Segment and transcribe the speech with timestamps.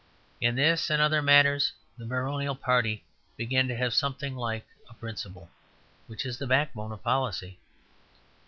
[0.41, 3.03] In this and other matters the baronial party
[3.37, 5.51] began to have something like a principle,
[6.07, 7.59] which is the backbone of a policy.